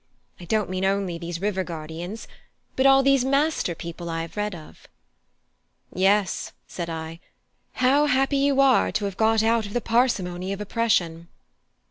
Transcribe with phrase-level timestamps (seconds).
[0.39, 2.27] I don't mean only these river guardians,
[2.75, 4.87] but all these master people I have read of."
[5.93, 7.19] "Yes," said I,
[7.73, 11.27] "how happy you are to have got out of the parsimony of oppression!"